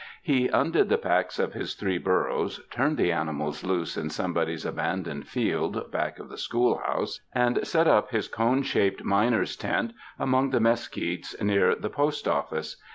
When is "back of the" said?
5.91-6.39